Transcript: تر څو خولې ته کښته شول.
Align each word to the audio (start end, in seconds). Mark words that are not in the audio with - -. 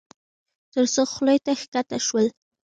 تر 0.73 0.85
څو 0.93 1.03
خولې 1.11 1.37
ته 1.45 1.51
کښته 1.59 1.97
شول. 2.05 2.27